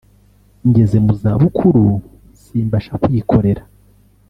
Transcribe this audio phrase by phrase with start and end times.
[0.67, 1.85] ngeze mu zabukuru
[2.41, 3.63] simbasha kwikorera